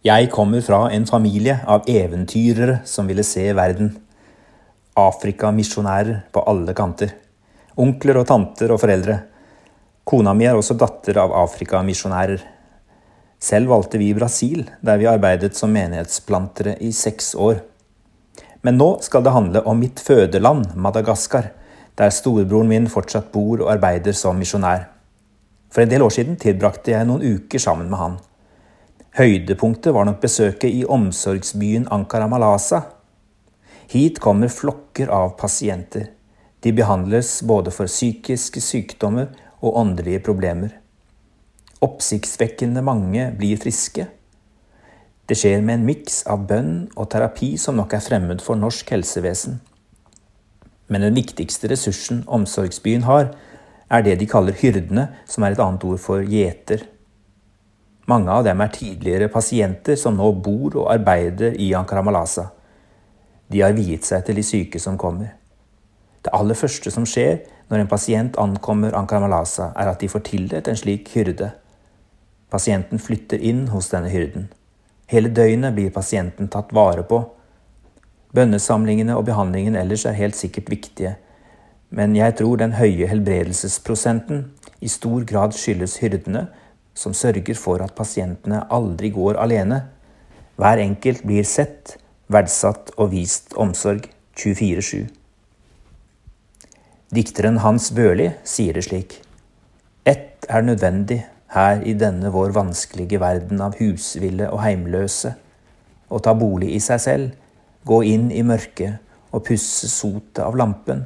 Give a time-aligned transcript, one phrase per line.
[0.00, 3.90] Jeg kommer fra en familie av eventyrere som ville se verden.
[4.96, 7.10] Afrikamisjonærer på alle kanter.
[7.76, 9.18] Onkler og tanter og foreldre.
[10.08, 12.40] Kona mi er også datter av afrikamisjonærer.
[13.44, 17.60] Selv valgte vi Brasil, der vi arbeidet som menighetsplantere i seks år.
[18.64, 21.52] Men nå skal det handle om mitt fødeland, Madagaskar,
[22.00, 24.88] der storebroren min fortsatt bor og arbeider som misjonær.
[25.68, 28.20] For en del år siden tilbrakte jeg noen uker sammen med han.
[29.20, 32.78] Høydepunktet var nok besøket i omsorgsbyen Ankara Malasa.
[33.92, 36.06] Hit kommer flokker av pasienter.
[36.64, 39.26] De behandles både for psykiske sykdommer
[39.60, 40.70] og åndelige problemer.
[41.84, 44.06] Oppsiktsvekkende mange blir friske.
[45.28, 48.88] Det skjer med en miks av bønn og terapi som nok er fremmed for norsk
[48.94, 49.58] helsevesen.
[50.88, 53.34] Men den viktigste ressursen omsorgsbyen har,
[53.92, 56.86] er det de kaller hyrdene, som er et annet ord for gjeter.
[58.08, 62.46] Mange av dem er tidligere pasienter som nå bor og arbeider i Ankara Malasa.
[63.50, 65.34] De har viet seg til de syke som kommer.
[66.24, 70.24] Det aller første som skjer når en pasient ankommer Ankara Malasa, er at de får
[70.26, 71.52] tildelt en slik hyrde.
[72.50, 74.48] Pasienten flytter inn hos denne hyrden.
[75.10, 77.22] Hele døgnet blir pasienten tatt vare på.
[78.34, 81.16] Bønnesamlingene og behandlingen ellers er helt sikkert viktige,
[81.90, 84.44] men jeg tror den høye helbredelsesprosenten
[84.80, 86.46] i stor grad skyldes hyrdene
[86.94, 89.82] som sørger for at pasientene aldri går alene.
[90.60, 91.96] Hver enkelt blir sett,
[92.30, 94.06] verdsatt og vist omsorg
[94.38, 95.08] 24-7.
[97.10, 99.16] Dikteren Hans Børli sier det slik.
[100.06, 105.34] Ett er nødvendig her i denne vår vanskelige verden av husville og heimløse.
[106.10, 107.32] Å ta bolig i seg selv,
[107.86, 109.00] gå inn i mørket
[109.34, 111.04] og pusse sotet av lampen,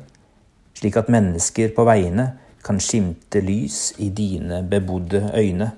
[0.77, 2.33] slik at mennesker på veiene
[2.65, 5.71] kan skimte lys i dine bebodde øyne.